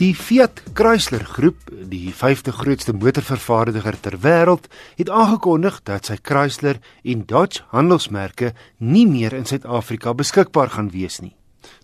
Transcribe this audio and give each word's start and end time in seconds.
Die 0.00 0.14
Fiat 0.16 0.62
Chrysler 0.72 1.26
groep, 1.28 1.66
die 1.68 2.08
50 2.16 2.56
grootste 2.56 2.94
motorvervaardiger 2.96 3.98
ter 4.00 4.14
wêreld, 4.22 4.70
het 4.96 5.10
aangekondig 5.12 5.82
dat 5.84 6.08
sy 6.08 6.14
Chrysler 6.24 6.78
en 7.04 7.26
Dodge 7.28 7.66
handelsmerke 7.68 8.54
nie 8.78 9.04
meer 9.04 9.36
in 9.36 9.44
Suid-Afrika 9.44 10.14
beskikbaar 10.16 10.72
gaan 10.72 10.88
wees 10.94 11.18
nie. 11.20 11.34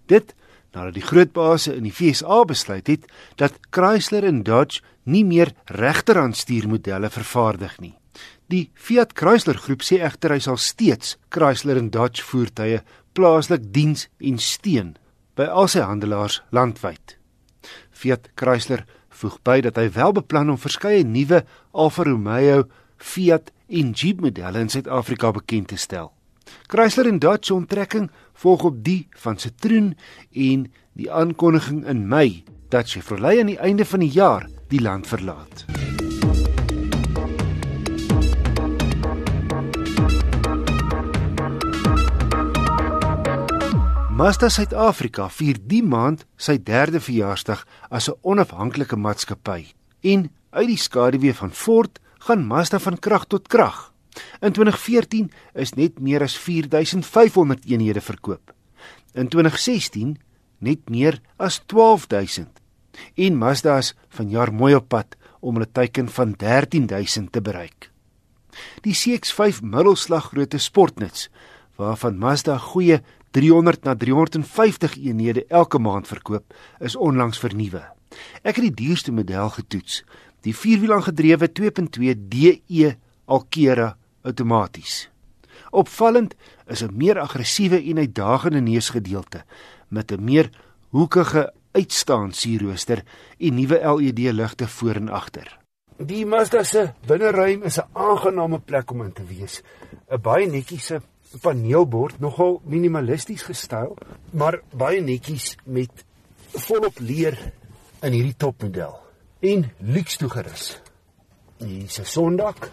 Dit 0.09 0.33
nadat 0.73 0.97
die 0.97 1.05
groot 1.05 1.35
base 1.37 1.75
in 1.77 1.85
die 1.85 1.93
FSA 1.93 2.39
besluit 2.49 2.89
het 2.89 3.05
dat 3.37 3.61
Chrysler 3.69 4.25
en 4.25 4.41
Dodge 4.49 4.81
nie 5.05 5.27
meer 5.29 5.53
regterhandstuurmodelle 5.77 7.13
vervaardig 7.13 7.77
nie. 7.85 7.93
Die 8.49 8.71
Fiat 8.73 9.13
Chrysler 9.13 9.61
groep 9.61 9.85
sê 9.85 10.01
egter 10.01 10.33
hy 10.33 10.41
sal 10.41 10.57
steeds 10.57 11.19
Chrysler 11.29 11.77
en 11.85 11.93
Dodge 11.93 12.25
voertuie 12.25 12.81
plaaslik 13.13 13.69
diens 13.77 14.09
en 14.25 14.41
steun 14.41 14.97
by 15.37 15.53
al 15.53 15.69
sy 15.69 15.85
handelaars 15.85 16.41
landwyd. 16.57 17.16
Fiat 17.97 18.29
Chrysler 18.37 18.85
voeg 19.17 19.39
by 19.47 19.61
dat 19.65 19.79
hy 19.81 19.87
wel 19.95 20.13
beplan 20.19 20.53
om 20.53 20.61
verskeie 20.61 21.05
nuwe 21.05 21.43
Alfa 21.73 22.05
Romeo, 22.05 22.67
Fiat 22.97 23.53
en 23.69 23.95
Jeep 23.97 24.21
modelle 24.21 24.61
in 24.61 24.73
Suid-Afrika 24.73 25.33
bekend 25.33 25.73
te 25.73 25.81
stel. 25.81 26.13
Chrysler 26.71 27.09
en 27.11 27.19
Dodge 27.23 27.51
se 27.51 27.55
onttrekking 27.57 28.11
volg 28.43 28.69
op 28.69 28.83
die 28.85 29.07
van 29.23 29.41
Citroen 29.41 29.95
en 30.33 30.69
die 30.97 31.11
aankondiging 31.13 31.85
in 31.89 32.07
Mei 32.09 32.45
dat 32.71 32.91
Chevrolet 32.91 33.41
aan 33.41 33.55
die 33.55 33.61
einde 33.63 33.85
van 33.85 34.05
die 34.05 34.13
jaar 34.13 34.49
die 34.69 34.83
land 34.83 35.07
verlaat. 35.07 35.76
Mazda 44.17 44.49
Suid-Afrika 44.49 45.27
vier 45.29 45.59
die 45.69 45.83
maand 45.85 46.23
sy 46.41 46.55
derde 46.57 47.03
verjaarsdag 47.05 47.67
as 47.93 48.09
'n 48.09 48.17
onafhanklike 48.25 48.97
maatskappy. 48.97 49.67
En 50.01 50.31
uit 50.51 50.69
die 50.69 50.79
skaduwee 50.81 51.35
van 51.35 51.51
Ford 51.51 52.01
gaan 52.25 52.47
Mazda 52.47 52.79
van 52.79 52.97
krag 52.99 53.27
tot 53.27 53.49
krag. 53.49 53.93
In 54.41 54.53
2014 54.53 55.31
is 55.55 55.75
net 55.75 56.01
meer 56.01 56.23
as 56.23 56.39
4500 56.39 57.65
eenhede 57.67 58.01
verkoop. 58.01 58.55
In 59.13 59.29
2016 59.29 60.17
net 60.59 60.89
meer 60.89 61.21
as 61.37 61.61
12000. 61.67 62.49
En 63.15 63.37
Mazda 63.37 63.77
is 63.77 63.95
vanjaar 64.09 64.53
mooi 64.53 64.75
op 64.75 64.89
pad 64.89 65.17
om 65.41 65.55
hulle 65.55 65.73
teiken 65.73 66.09
van 66.09 66.37
13000 66.37 67.33
te 67.33 67.43
bereik. 67.43 67.91
Die 68.81 68.95
CX-5 68.95 69.61
middelslaggrootte 69.61 70.59
sportnuts 70.59 71.29
waarvan 71.77 72.19
Mazda 72.19 72.59
goeie 72.59 73.03
300 73.31 73.85
na 73.85 73.95
350 73.97 74.97
eenhede 74.97 75.45
elke 75.49 75.79
maand 75.79 76.07
verkoop, 76.07 76.55
is 76.81 76.97
onlangs 76.97 77.39
vernuwe. 77.39 77.83
Ek 78.43 78.57
het 78.57 78.65
die 78.65 78.87
duurste 78.87 79.13
model 79.13 79.51
getoets, 79.51 80.05
die 80.41 80.55
vierwielaangedrewe 80.57 81.49
2.2 81.49 82.15
DE 82.17 82.97
Alkera 83.27 83.97
outomaties. 84.23 85.09
Opvallend 85.71 86.35
is 86.67 86.83
'n 86.83 86.97
meer 86.97 87.19
aggressiewe 87.19 87.83
en 87.83 87.99
uitdagende 87.99 88.61
neusgedeelte 88.61 89.45
met 89.89 90.13
'n 90.13 90.25
meer 90.25 90.51
hoekige 90.91 91.53
uitstaan 91.73 92.33
sierrooster 92.33 93.03
en 93.39 93.55
nuwe 93.55 93.79
LED 93.79 94.19
ligte 94.33 94.69
voor 94.69 94.95
en 94.95 95.09
agter. 95.09 95.59
Die 95.97 96.27
Mazda 96.27 96.63
se 96.63 96.93
binneruim 97.07 97.63
is 97.63 97.79
'n 97.79 97.89
aangename 97.93 98.59
plek 98.59 98.91
om 98.91 99.03
in 99.03 99.13
te 99.13 99.25
wees. 99.25 99.63
'n 100.11 100.21
Baie 100.21 100.47
netjiese 100.47 101.01
paneelbord 101.43 102.21
nogal 102.21 102.61
minimalisties 102.65 103.43
gestyl, 103.43 103.97
maar 104.31 104.61
baie 104.73 105.01
netjies 105.01 105.57
met 105.65 106.05
volop 106.67 106.99
leer 106.99 107.37
in 108.03 108.13
hierdie 108.13 108.37
topmodel 108.37 108.99
en 109.41 109.67
luks 109.79 110.17
toegerus. 110.17 110.81
Hier 111.59 111.85
is 111.85 111.99
'n 112.01 112.05
sondak. 112.05 112.71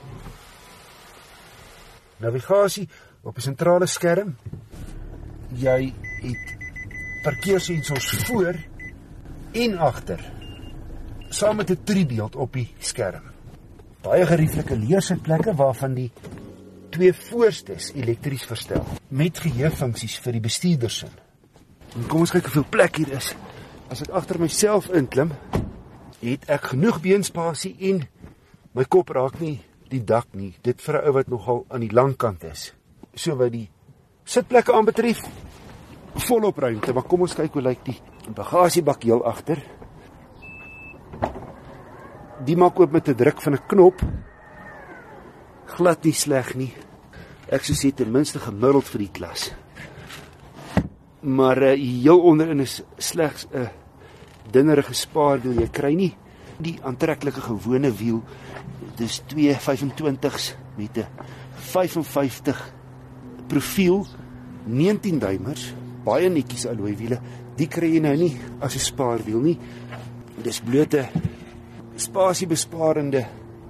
Navigasie 2.18 2.90
op 3.24 3.38
'n 3.38 3.42
sentrale 3.42 3.86
skerm. 3.86 4.36
Jy 5.50 5.94
het 6.22 6.56
parkeersensors 7.24 8.10
voor 8.26 8.56
en 9.52 9.78
agter 9.78 10.32
saam 11.30 11.56
met 11.56 11.70
'n 11.70 11.84
driebeeld 11.84 12.36
op 12.36 12.54
die 12.54 12.74
skerm. 12.80 13.24
Baie 14.02 14.26
gerieflike 14.26 14.76
leersitplekke 14.76 15.56
waarvan 15.56 15.94
die 15.94 16.12
twee 16.94 17.14
voorstes 17.14 17.92
elektries 17.98 18.46
verstel 18.46 18.86
met 19.10 19.40
geheuefunksies 19.42 20.20
vir 20.22 20.36
die 20.38 20.44
bestuurdersin. 20.44 21.12
En 21.98 22.08
kom 22.10 22.24
ons 22.26 22.34
kyk 22.34 22.50
hoeveel 22.50 22.70
plek 22.74 23.00
hier 23.02 23.14
is. 23.18 23.32
As 23.90 24.04
ek 24.06 24.14
agter 24.14 24.40
myself 24.42 24.90
inklim, 24.94 25.34
het 26.22 26.46
ek 26.54 26.74
genoeg 26.74 27.00
beenspasie 27.04 27.74
en 27.90 28.04
my 28.78 28.86
kop 28.86 29.14
raak 29.14 29.40
nie 29.42 29.58
die 29.92 30.02
dak 30.02 30.30
nie. 30.38 30.54
Dit 30.62 30.82
vir 30.82 31.02
'n 31.02 31.08
ou 31.08 31.14
wat 31.14 31.28
nogal 31.28 31.66
aan 31.70 31.82
die 31.82 31.94
lang 31.94 32.16
kant 32.18 32.44
is. 32.44 32.74
So 33.16 33.36
wat 33.36 33.52
die 33.52 33.70
sitplekke 34.26 34.74
aanbetref, 34.74 35.22
volop 36.16 36.58
ruimte, 36.58 36.94
maar 36.94 37.04
kom 37.04 37.22
ons 37.22 37.36
kyk 37.36 37.54
hoe 37.54 37.62
lyk 37.62 37.86
die 37.86 38.00
bagasiebak 38.34 39.04
heel 39.04 39.26
agter. 39.26 39.62
Die 42.46 42.56
maak 42.56 42.80
oop 42.80 42.92
met 42.92 43.08
'n 43.10 43.16
druk 43.16 43.42
van 43.42 43.54
'n 43.54 43.68
knop 43.68 44.02
glad 45.74 46.06
nie 46.06 46.14
sleg 46.14 46.54
nie. 46.56 46.72
Ek 47.54 47.66
sou 47.66 47.76
sê 47.78 47.92
ten 47.96 48.12
minste 48.12 48.40
gemiddeld 48.42 48.88
vir 48.94 49.06
die 49.06 49.14
klas. 49.14 49.52
Maar 51.24 51.62
uh, 51.70 51.74
heel 51.78 52.20
onderin 52.20 52.64
is 52.64 52.82
slegs 52.98 53.48
'n 53.52 53.66
uh, 53.66 53.70
dingerige 54.52 54.94
spaarwiel. 54.94 55.62
Jy 55.62 55.70
kry 55.72 55.94
nie 55.96 56.14
die 56.60 56.78
aantreklike 56.84 57.42
gewone 57.42 57.92
wiel. 57.92 58.22
Dis 58.98 59.22
225s 59.32 60.56
met 60.78 60.98
'n 60.98 61.08
55 61.56 62.74
profiel 63.48 64.06
19 64.66 65.20
duimers, 65.20 65.74
baie 66.04 66.30
netjies 66.30 66.66
alloy 66.68 66.96
wiele. 66.96 67.20
Die 67.58 67.68
kry 67.68 67.94
jy 67.94 68.00
nou 68.00 68.16
nie 68.16 68.38
as 68.60 68.76
'n 68.76 68.80
spaarwiel 68.80 69.42
nie. 69.42 69.60
Dis 70.44 70.60
blote 70.60 71.10
spasiebesparende 71.96 73.26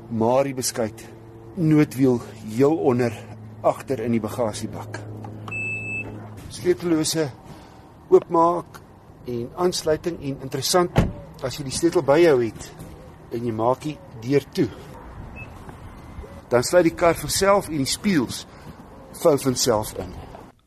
Marie 0.09 0.53
beskuit 0.53 1.13
noodwiel 1.55 2.21
heel 2.55 2.75
onder 2.75 3.13
agter 3.61 3.99
in 4.03 4.15
die 4.15 4.21
bagasiebak. 4.21 4.99
Sleutellose 6.53 7.29
oopmaak 8.09 8.79
en 9.25 9.49
aansluiting 9.55 10.19
en 10.21 10.41
interessant 10.45 10.97
as 11.43 11.57
jy 11.57 11.67
die 11.67 11.75
sleutel 11.75 12.03
by 12.05 12.19
jou 12.23 12.37
het 12.43 12.69
en 13.33 13.45
jy 13.45 13.53
maak 13.55 13.85
die 13.85 13.97
deur 14.23 14.45
toe. 14.55 14.69
Dan 16.51 16.65
sluit 16.65 16.89
die 16.89 16.97
kar 16.97 17.17
vir 17.17 17.33
self 17.33 17.69
en 17.71 17.81
die 17.81 17.89
spieëls 17.89 18.43
vou 19.23 19.35
van 19.45 19.55
self 19.57 19.93
in. 20.01 20.11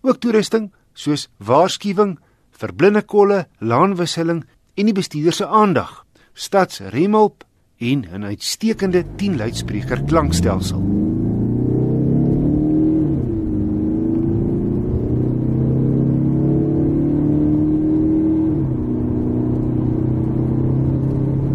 Ook 0.07 0.21
toerusting 0.23 0.71
soos 0.95 1.29
waarskuwing 1.39 2.17
vir 2.57 2.73
blinde 2.73 3.03
kolle, 3.05 3.45
laanwisseling 3.61 4.45
en 4.77 4.89
die 4.89 4.97
bestuurder 4.97 5.35
se 5.37 5.47
aandag, 5.47 6.05
stadsremhulp 6.35 7.45
en 7.79 8.05
'n 8.13 8.25
uitstekende 8.25 9.05
10 9.17 9.37
luidspreker 9.37 10.03
klankstelsel. 10.03 10.81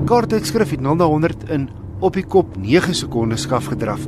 Korttydskrif 0.06 0.70
het 0.70 0.82
0 0.82 0.96
na 0.96 1.04
100 1.04 1.50
in 1.50 1.70
op 2.00 2.14
die 2.14 2.26
kop 2.26 2.58
9 2.58 2.96
sekondes 2.96 3.42
skaf 3.42 3.66
gedraf. 3.66 4.08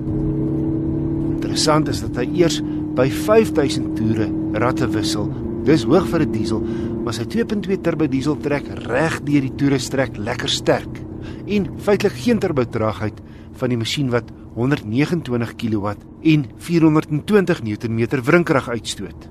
Interessant 1.34 1.88
is 1.88 2.02
dat 2.02 2.16
hy 2.16 2.30
eers 2.34 2.62
by 2.96 3.10
5000 3.10 3.96
toere 3.96 4.30
ratte 4.52 4.90
wissel. 4.90 5.32
Dis 5.64 5.84
hoog 5.84 6.08
vir 6.08 6.20
'n 6.20 6.32
die 6.32 6.40
diesel, 6.40 6.62
maar 7.04 7.14
sy 7.14 7.26
2.2 7.26 7.82
turbo 7.82 8.08
diesel 8.08 8.38
trek 8.38 8.68
reg 8.68 9.24
deur 9.24 9.42
die 9.42 9.56
toere 9.56 9.80
strek 9.80 10.18
lekker 10.18 10.50
sterk 10.50 11.03
en 11.46 11.68
feitelik 11.80 12.18
geen 12.24 12.40
turbotraagheid 12.40 13.22
van 13.60 13.70
die 13.70 13.78
masjien 13.78 14.10
wat 14.14 14.32
129 14.56 15.56
kW 15.56 15.94
en 16.34 16.46
420 16.58 17.64
Nm 17.64 18.08
wrinkrag 18.24 18.70
uitstoot. 18.70 19.30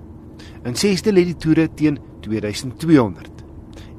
In 0.64 0.76
sesde 0.78 1.12
lê 1.12 1.24
die 1.24 1.36
toere 1.36 1.68
teen 1.74 1.98
2200 2.20 3.42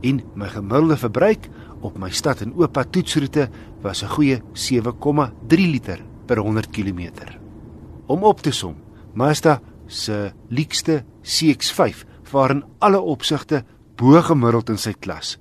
en 0.03 0.19
my 0.35 0.49
gemiddelde 0.51 0.97
verbruik 0.99 1.47
op 1.83 1.97
my 1.99 2.09
stad 2.11 2.41
en 2.43 2.53
oop 2.59 2.79
toetsroete 2.91 3.49
was 3.81 4.03
'n 4.03 4.13
goeie 4.15 4.41
7,3 4.53 5.67
liter 5.71 5.99
per 6.25 6.37
100 6.37 6.69
km. 6.69 7.09
Om 8.07 8.23
op 8.23 8.41
te 8.41 8.51
som, 8.51 8.75
Mazda 9.13 9.61
se 9.87 10.31
leekste 10.49 11.03
CX-5 11.21 12.05
vaar 12.23 12.51
in 12.51 12.63
alle 12.79 12.99
opsigte 12.99 13.63
bo 13.95 14.21
gemiddeld 14.21 14.69
in 14.69 14.77
sy 14.77 14.93
klas. 14.93 15.37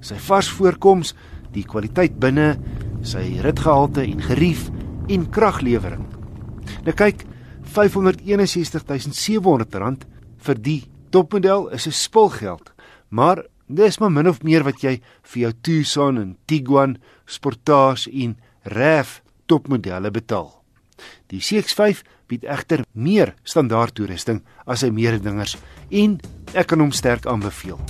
Sy 0.00 0.14
vars 0.14 0.48
voorkoms 0.48 1.14
die 1.54 1.64
kwaliteit 1.64 2.20
binne, 2.20 2.58
sy 3.02 3.40
ritgehalte 3.44 4.02
en 4.02 4.22
gerief 4.22 4.70
en 5.08 5.30
kraglewering. 5.30 6.06
Nou 6.84 6.94
kyk, 6.96 7.24
R561700 7.74 10.04
vir 10.44 10.54
die 10.60 10.82
topmodel 11.10 11.68
is 11.72 11.86
'n 11.86 11.92
spulgeld, 11.92 12.72
maar 13.08 13.44
Dis 13.66 13.98
maar 13.98 14.12
min 14.12 14.28
of 14.28 14.42
meer 14.44 14.64
wat 14.64 14.82
jy 14.84 14.98
vir 15.32 15.40
jou 15.40 15.52
Tucson 15.64 16.18
en 16.20 16.34
Tiguan, 16.46 16.98
Sportage 17.24 18.10
en 18.12 18.36
RAV 18.68 19.20
topmodelle 19.48 20.12
betaal. 20.12 20.50
Die 21.32 21.40
CX-5 21.40 22.04
bied 22.28 22.44
egter 22.44 22.84
meer 22.92 23.34
standaard 23.44 23.96
toerusting 23.96 24.42
as 24.66 24.84
sy 24.84 24.92
mededingers 24.92 25.56
en 25.90 26.20
ek 26.52 26.72
kan 26.72 26.84
hom 26.84 26.92
sterk 26.92 27.26
aanbeveel. 27.26 27.80